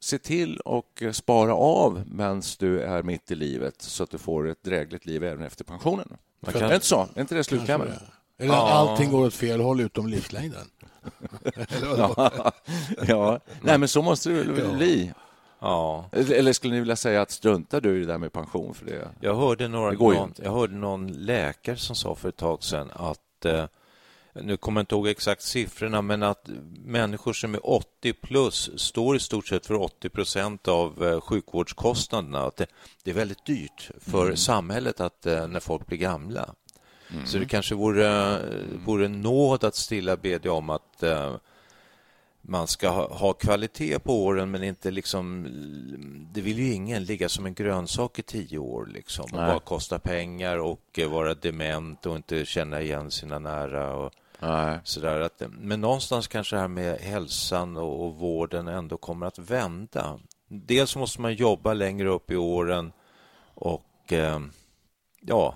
[0.00, 4.48] se till och spara av medan du är mitt i livet så att du får
[4.48, 6.16] ett drägligt liv även efter pensionen.
[6.40, 6.62] Man kan...
[6.62, 7.08] Är inte så?
[7.14, 7.88] Är inte det slutklämmen?
[8.38, 8.70] Eller ja.
[8.70, 10.66] allting går åt fel håll utom livslängden.
[11.96, 12.52] ja.
[13.06, 15.12] ja, nej men så måste det väl bli.
[15.16, 15.22] Ja.
[16.12, 18.74] Eller skulle ni vilja säga att struntar du i det där med pension?
[18.74, 22.36] För det, jag, hörde några, det någon, jag hörde någon läkare som sa för ett
[22.36, 23.64] tag sedan att eh,
[24.32, 26.48] nu kommer jag inte ihåg exakt siffrorna, men att
[26.84, 32.40] människor som är 80 plus står i stort sett för 80 procent av eh, sjukvårdskostnaderna.
[32.40, 32.66] Att det,
[33.04, 34.36] det är väldigt dyrt för mm.
[34.36, 36.54] samhället att eh, när folk blir gamla.
[37.12, 37.26] Mm.
[37.26, 38.38] Så det kanske vore,
[38.86, 41.02] vore nåd att stilla bedja om att
[42.42, 45.46] man ska ha, ha, kvalitet på åren men inte liksom...
[46.32, 49.98] Det vill ju ingen ligga som en grönsak i tio år liksom, och bara kosta
[49.98, 53.96] pengar och uh, vara dement och inte känna igen sina nära.
[53.96, 54.12] Och,
[54.84, 59.38] Sådär att, men någonstans kanske det här med hälsan och, och vården ändå kommer att
[59.38, 60.18] vända.
[60.48, 62.92] Dels måste man jobba längre upp i åren
[63.54, 64.38] och uh,
[65.20, 65.54] ja,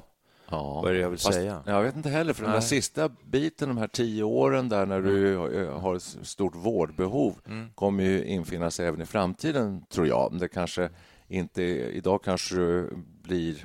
[0.50, 1.62] Ja, Vad är det jag vill fast, säga?
[1.66, 5.00] Jag vet inte heller, för den där sista biten, de här tio åren där när
[5.00, 5.80] du mm.
[5.80, 7.70] har ett stort vårdbehov mm.
[7.74, 10.38] kommer ju infinna sig även i framtiden, tror jag.
[10.38, 10.90] Det kanske
[11.28, 11.62] inte...
[11.62, 12.90] Idag kanske du
[13.22, 13.64] blir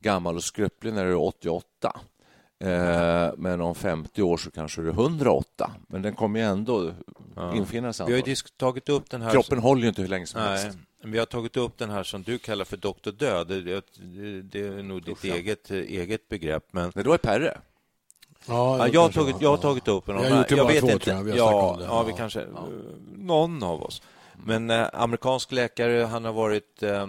[0.00, 2.00] gammal och skröplig när du är 88.
[2.62, 5.70] Eh, men om 50 år så kanske du är 108.
[5.88, 6.90] Men den kommer ju ändå
[7.36, 7.56] ja.
[7.56, 8.06] infinna sig.
[8.06, 9.30] Vi har ju tagit upp den här...
[9.30, 10.62] Kroppen håller ju inte hur länge som Nej.
[10.62, 10.78] helst.
[11.04, 13.48] Vi har tagit upp den här som du kallar för doktor död.
[13.48, 16.64] Det, det, det är nog ditt eget, eget begrepp.
[16.70, 16.92] Men...
[16.94, 17.58] Det då är Perre.
[18.46, 20.16] Ja, ja, jag, har tagit, jag har tagit upp en.
[20.16, 21.10] Jag, jag vet två, inte.
[21.10, 21.22] Jag.
[21.22, 22.40] Vi ja, ja, vi kanske...
[22.40, 22.68] Ja.
[23.16, 24.02] Någon av oss.
[24.44, 27.06] Men eh, amerikansk läkare, han har varit, eh,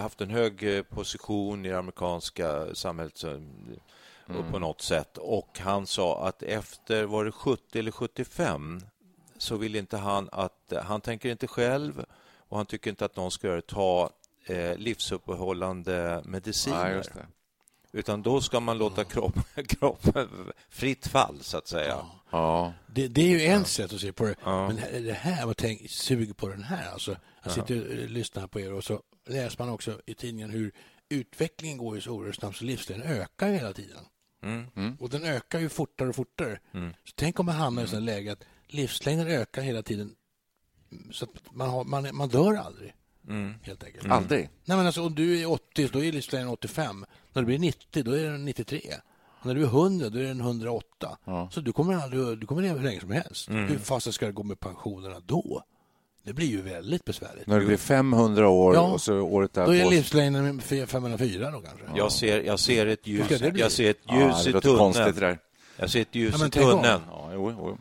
[0.00, 4.52] haft en hög eh, position i det amerikanska samhället eh, mm.
[4.52, 5.18] på något sätt.
[5.18, 8.80] Och han sa att efter, var det 70 eller 75,
[9.38, 10.72] så vill inte han att...
[10.84, 12.04] Han tänker inte själv
[12.54, 14.10] och han tycker inte att någon ska ta
[14.46, 17.04] eh, livsuppehållande mediciner.
[17.14, 17.20] Ja,
[17.92, 20.28] utan då ska man låta kroppen, kroppen
[20.68, 21.88] fritt fall, så att säga.
[21.88, 22.20] Ja.
[22.30, 22.72] ja.
[22.86, 23.64] Det, det, är ju en ja.
[23.64, 24.34] sätt att se på det.
[24.44, 24.68] Ja.
[24.68, 26.92] Men det här, vad tänk, sug på den här.
[26.92, 30.72] Alltså, jag sitter och lyssnar på er och så läser man också i tidningen hur
[31.08, 34.04] utvecklingen går ju så oerhört snabbt så livslängden ökar hela tiden.
[34.42, 34.66] Mm.
[34.76, 34.96] Mm.
[35.00, 36.58] Och den ökar ju fortare och fortare.
[36.74, 36.92] Mm.
[37.04, 40.14] Så tänk om man hamnar i ett sådant läge att livslängden ökar hela tiden
[41.12, 42.94] så man, har, man, man dör aldrig.
[43.28, 43.54] Mm.
[43.62, 44.04] Helt enkelt.
[44.04, 44.16] Mm.
[44.16, 44.50] Aldrig?
[44.64, 47.04] Nej, men alltså, om du är 80, då är livslängden 85.
[47.32, 48.80] När du blir 90, då är den 93.
[49.40, 51.18] Och när du är 100, då är den 108.
[51.24, 51.48] Ja.
[51.52, 53.48] Så du kommer, aldrig, du kommer leva hur länge som helst.
[53.48, 53.68] Mm.
[53.68, 55.62] Hur fasen ska det gå med pensionerna då?
[56.24, 57.46] Det blir ju väldigt besvärligt.
[57.46, 58.80] När du blir 500 år ja.
[58.80, 59.70] och så året därpå...
[59.70, 61.84] Då är livslängden 504 då kanske.
[61.96, 65.38] Jag, ser, jag ser ett ljus, jag ser ett ljus ja, i tunneln.
[65.76, 67.02] Jag ser ett ljus ja, i tunneln.
[67.10, 67.78] Ja, jo, jo.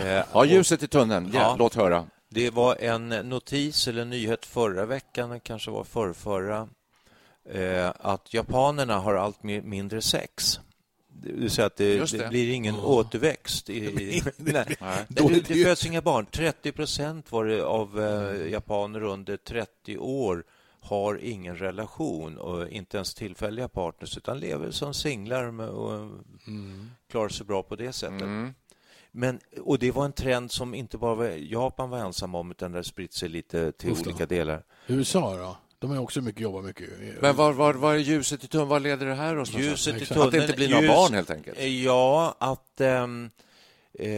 [0.00, 1.30] Eh, ja, ljuset i tunneln.
[1.34, 2.06] Ja, Låt höra.
[2.34, 6.68] Det var en notis eller nyhet förra veckan, kanske var förrförra,
[7.50, 10.60] eh, att japanerna har allt mindre sex.
[11.08, 12.18] Det vill säga att det, det.
[12.18, 12.90] det blir ingen oh.
[12.90, 13.70] återväxt.
[13.70, 13.76] I,
[14.16, 14.76] i, nej.
[14.80, 15.04] nej.
[15.08, 16.26] Det, det föds inga barn.
[16.26, 20.44] 30 procent var det av eh, japaner under 30 år
[20.80, 25.92] har ingen relation och inte ens tillfälliga partners utan lever som singlar och
[26.46, 26.90] mm.
[27.10, 28.22] klarar sig bra på det sättet.
[28.22, 28.54] Mm.
[29.16, 32.84] Men, och det var en trend som inte bara Japan var ensam om, utan det
[32.84, 34.10] spritt sig lite till Ufta.
[34.10, 34.62] olika delar.
[34.86, 35.56] USA då?
[35.78, 36.88] De har också mycket jobbat mycket.
[37.20, 38.68] Men var, var, var är ljuset i tunneln?
[38.68, 40.26] Vad leder det här oss Ljuset i tunneln.
[40.26, 41.62] Att det inte blir några ljus, barn helt enkelt?
[41.62, 43.30] Ja, att ähm,
[43.98, 44.08] eh,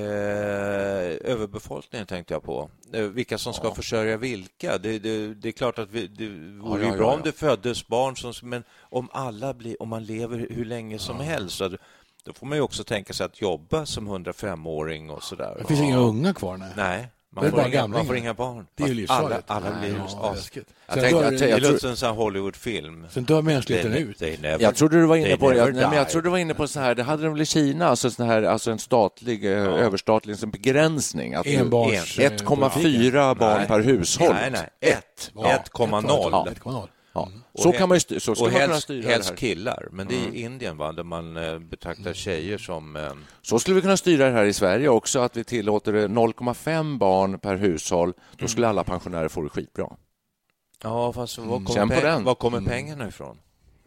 [1.33, 2.71] överbefolkningen tänkte jag på.
[2.93, 3.75] Eh, vilka som ska ja.
[3.75, 4.79] försörja vilka.
[4.79, 6.29] Det, det, det, är klart att vi, det
[6.61, 10.05] vore ja, ja, bra om det föddes barn, som, men om alla blir, om man
[10.05, 11.63] lever hur länge som helst.
[12.27, 15.57] Då får man ju också tänka sig att jobba som 105-åring och sådär.
[15.59, 15.87] Det finns ja.
[15.87, 16.57] inga unga kvar?
[16.57, 16.69] Nej.
[16.77, 17.09] nej.
[17.37, 18.67] Man, får inga, man får inga barn.
[18.75, 19.51] Det är ju livsfarligt.
[19.51, 20.69] Alla, alla blir ja, läskigt.
[20.87, 23.07] Jag tänkte, jag, jag, jag, det låter en Hollywoodfilm.
[23.11, 24.21] Sen dör mänskligheten ut.
[24.21, 25.73] Never, jag trodde du var inne på det.
[25.73, 27.89] men jag trodde du var inne på så här, det hade de väl i Kina,
[27.89, 29.59] alltså, sån här, alltså en statlig, eh, ja.
[29.59, 31.37] överstatlig liksom begränsning.
[31.37, 33.67] 1,4 barn nej.
[33.69, 34.35] per hushåll.
[34.35, 34.95] Nej, nej.
[35.33, 36.49] 1,0.
[36.65, 36.89] Ja.
[37.23, 37.43] Mm.
[37.55, 39.37] Så, kan man ju, så ska och man helst, styra helst det här.
[39.37, 40.35] killar, men det är mm.
[40.35, 42.15] i Indien va, där man eh, betraktar mm.
[42.15, 42.97] tjejer som...
[42.97, 43.13] Eh...
[43.43, 47.39] Så skulle vi kunna styra det här i Sverige också, att vi tillåter 0,5 barn
[47.39, 48.13] per hushåll.
[48.33, 48.49] Då mm.
[48.49, 49.89] skulle alla pensionärer få det skitbra.
[50.83, 53.39] Ja, fast var kommer, peng var kommer pengarna ifrån?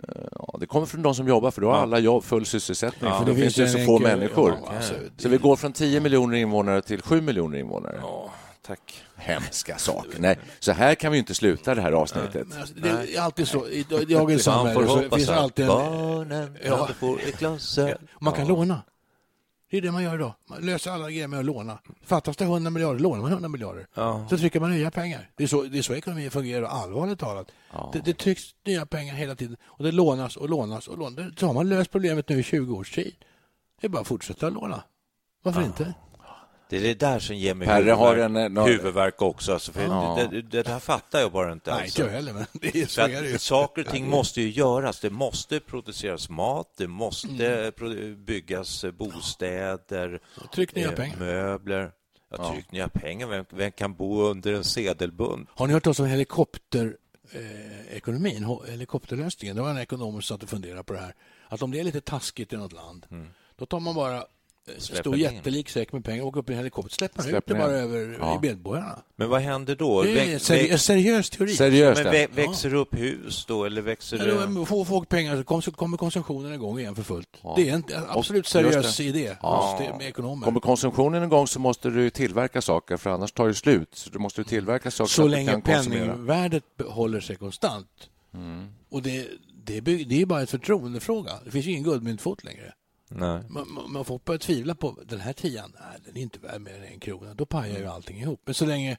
[0.07, 1.81] Eh, ja, det kommer från de som jobbar, för då har ja.
[1.81, 3.11] alla jobb, full sysselsättning.
[3.11, 3.19] Ja.
[3.19, 4.17] För det, det finns ju så få enkel...
[4.17, 4.57] människor.
[4.65, 7.99] Ja, alltså, så vi går från 10 miljoner invånare till 7 miljoner invånare.
[8.01, 10.19] Ja, tack hemska saker.
[10.19, 12.47] Nej, så här kan vi inte sluta det här avsnittet.
[12.59, 13.67] Alltså, det är alltid så.
[13.67, 15.69] I dagens samhälle så finns alltid en...
[15.69, 16.89] Barnen ja.
[16.99, 17.79] får ett glas
[18.19, 18.81] Man kan låna.
[19.71, 20.33] Det är det man gör idag.
[20.49, 21.79] Man löser alla grejer med att låna.
[22.03, 23.87] Fattas det 100 miljarder, lånar man 100 miljarder.
[23.93, 24.27] Ja.
[24.29, 25.29] Så trycker man nya pengar.
[25.35, 27.51] Det är så, det är så ekonomin fungerar, allvarligt talat.
[27.73, 27.89] Ja.
[27.93, 31.39] Det, det trycks nya pengar hela tiden och det lånas och lånas och lånas.
[31.39, 33.15] Så har man löst problemet nu i 20 års tid.
[33.81, 34.83] Det är bara att fortsätta låna.
[35.43, 35.67] Varför ja.
[35.67, 35.93] inte?
[36.69, 39.53] Det är det där som ger mig Perre huvudvärk, har en, eh, nå- huvudvärk också.
[39.53, 40.19] Alltså, för Ja.
[40.31, 41.71] det, det, det här fattar jag bara inte.
[41.73, 42.01] Nej, Alltså.
[42.01, 43.37] inte jag heller, men det är, så är det ju.
[43.37, 44.99] saker och ting måste ju göras.
[44.99, 48.25] Det måste produceras mat, det måste Mm.
[48.25, 50.19] byggas bostäder,
[50.53, 51.17] Tryck nya eh, pengar.
[51.17, 51.91] möbler.
[52.37, 53.27] Ja, tryck nya pengar.
[53.27, 55.49] Vem, vem kan bo under en sedelbunt?
[55.55, 56.97] Har ni hört talas om helikopterekonomin,
[57.89, 59.55] eh, ekonomin, helikopterlösningen?
[59.55, 61.13] Det var en ekonom som satt och funderade på det här.
[61.47, 63.05] Att om det är lite taskigt i något land,
[63.55, 64.23] då tar man bara
[64.77, 65.21] stor in.
[65.21, 68.35] jättelik säck med pengar, åker upp i en helikopter, släpper ut det bara över Ja.
[68.43, 68.99] i medborgarna.
[69.15, 70.01] Men vad händer då?
[70.03, 71.55] Det är en seri- en seriös teori.
[71.55, 72.03] Seriöst.
[72.03, 72.27] men det.
[72.27, 74.65] vä- växer upp hus då, eller växer Ja, det...
[74.65, 77.29] Får folk pengar så kom- så kommer konsumtionen igång igen för fullt.
[77.41, 77.53] Ja.
[77.57, 79.03] Det är en en absolut seriös det.
[79.03, 79.79] idé Ja.
[79.81, 80.45] det- med ekonomer.
[80.45, 83.89] Kommer konsumtionen igång så måste du tillverka saker, för annars tar det slut.
[83.93, 87.87] Så du måste tillverka saker så länge penningvärdet håller sig konstant.
[88.33, 88.67] Mm.
[88.89, 89.27] Och det,
[89.65, 91.31] det, det är bara ett förtroendefråga.
[91.45, 92.73] Det finns ingen guldmyntfot längre.
[93.11, 93.41] Nej.
[93.49, 95.73] Man, man, man får börja tvivla på den här tian.
[95.79, 97.33] Nej, den är inte värd mer än en krona.
[97.33, 98.41] Då pajar ju allting ihop.
[98.45, 98.97] Men så länge,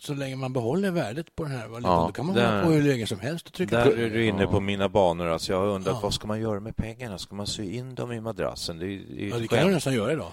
[0.00, 2.64] så länge man behåller värdet på den här valutan, Ja, då kan man där- hålla
[2.64, 3.90] på hur länge som helst och trycka Där på.
[3.92, 5.26] är du inne på mina banor.
[5.26, 6.00] Alltså jag har undrat, Ja.
[6.02, 7.18] vad ska man göra med pengarna?
[7.18, 8.78] Ska man sy in dem i madrassen?
[8.78, 9.72] Det är, det är ju Ja, det kan skämt.
[9.72, 10.32] nästan göra idag.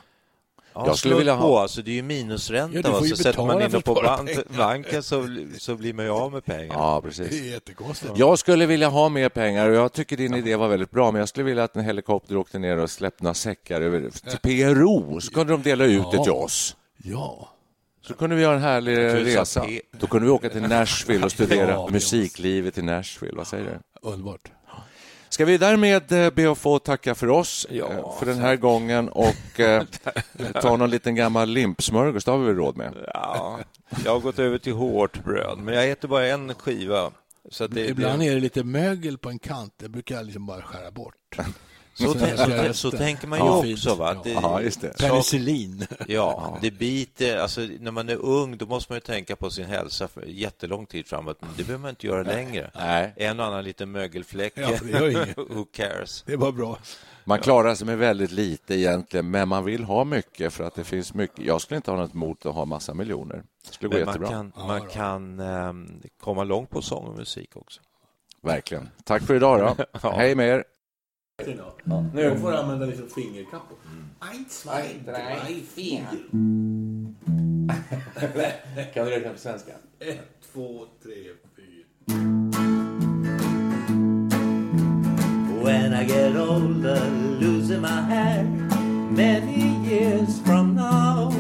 [0.76, 1.42] Ja, Jag skulle vilja på.
[1.44, 2.80] ha- Alltså, det är ju minusränta.
[2.92, 5.28] Ja, ju så sätter man in dem på bank, banken så,
[5.60, 6.74] så blir man ju av med pengar.
[6.76, 7.42] Ja, Det precis.
[7.42, 8.12] är jättekonstigt.
[8.16, 11.20] Jag skulle vilja ha mer pengar och jag tycker din idé var väldigt bra, men
[11.20, 15.22] jag skulle vilja att en helikopter åkte ner och släppte några säckar över till PRO,
[15.22, 16.76] så kunde de dela ut det till oss.
[17.04, 17.50] Ja.
[18.08, 19.66] Så kunde vi göra en härlig resa.
[20.00, 23.38] Då kunde vi åka till Nashville och studera Ja, musiklivet i Nashville.
[23.38, 24.10] Vad säger du?
[24.10, 24.52] Underbart.
[25.36, 28.56] Ska vi därmed eh, be att få tacka för oss Ja, eh, för den här
[28.56, 29.84] gången och eh,
[30.62, 32.94] ta någon liten gammal limpsmörgås, det har vi väl råd med?
[33.14, 33.60] Ja,
[34.06, 37.12] jag har gått över till hårt bröd, men jag äter bara en skiva.
[37.70, 39.74] Det, Ibland det, är det lite mögel på en kant.
[39.78, 41.38] Det brukar jag liksom bara skära bort.
[41.98, 43.78] så, Så så, tänker man Ja, ju fint.
[43.88, 43.96] också.
[43.96, 44.10] Va?
[44.10, 44.98] Att det, Ja, just det.
[44.98, 45.88] Penicillin.
[46.08, 47.38] Ja, det biter.
[47.38, 50.86] Alltså, när man är ung då måste man ju tänka på sin hälsa för jättelång
[50.86, 51.38] tid framåt.
[51.42, 52.72] Men det behöver man inte göra längre.
[52.76, 53.14] Nej.
[53.16, 54.54] En och annan liten mögelfläck.
[54.56, 55.38] Ja, det gör inget.
[55.50, 56.24] Who cares?
[56.28, 56.78] Det var bra.
[57.28, 60.84] Man klarar sig med väldigt lite egentligen, men man vill ha mycket för att det
[60.84, 61.46] finns mycket.
[61.46, 63.44] Jag skulle inte ha något emot att ha massa miljoner.
[63.68, 64.30] Det skulle gå Men man jättebra.
[64.30, 67.82] kan, man kan ehm, komma långt på sång och musik också.
[68.42, 68.90] Verkligen.
[69.04, 70.10] Tack för idag då.
[70.10, 70.64] Hej med er.
[72.14, 73.78] Nu får du använda liksom fingerkappor.
[78.94, 79.72] Kan du räkna på svenska?
[80.00, 80.20] Ett,
[80.54, 81.14] två, tre,
[81.56, 81.86] fyra.
[85.64, 87.10] When I get older,
[87.42, 88.44] losing my hair
[89.12, 91.34] many years from now,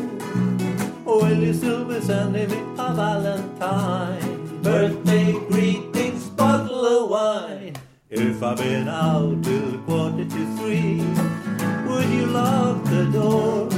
[1.06, 4.62] will you still be sending me a Valentine?
[4.62, 5.85] Birthday wine.
[8.26, 10.98] If I've been out till quarter to three,
[11.88, 13.70] would you lock the door?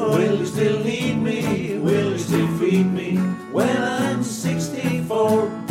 [0.00, 1.76] Or Will you still need me?
[1.76, 3.16] Will you still feed me
[3.52, 5.65] when I'm 64?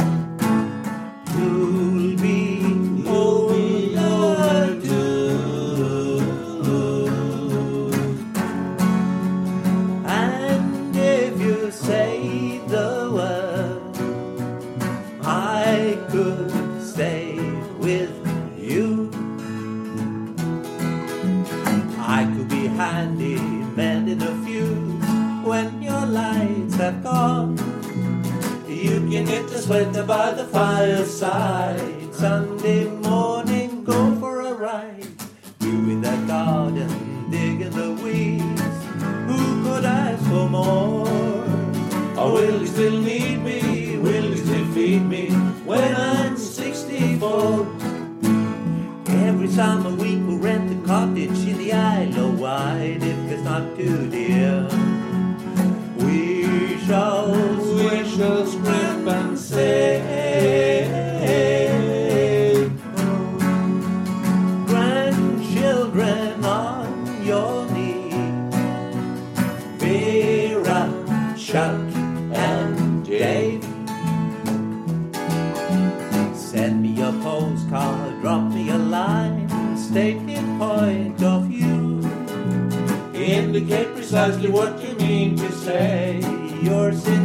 [29.65, 32.13] Sweater by the fireside.
[32.13, 35.08] Sunday morning, go for a ride.
[35.60, 38.62] You in that garden, digging the weeds.
[39.28, 41.08] Who could ask for more?
[42.15, 43.97] Or will you still need me?
[43.97, 45.32] Will you still feed me
[45.65, 47.67] when I'm 64?
[49.08, 53.75] Every summer week we rent a cottage in the Isle of Wight if it's not
[53.75, 54.84] too dear.
[84.25, 86.19] Precisely what you mean to say.
[86.63, 87.24] You're sincerely